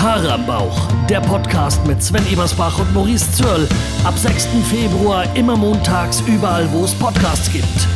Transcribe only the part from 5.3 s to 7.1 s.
immer montags überall, wo es